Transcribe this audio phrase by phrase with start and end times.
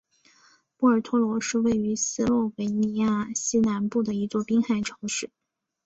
[0.77, 5.29] 波尔托罗是位于斯洛维尼亚西南部的一座滨海城市。